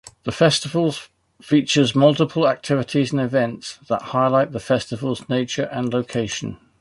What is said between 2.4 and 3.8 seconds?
activities and events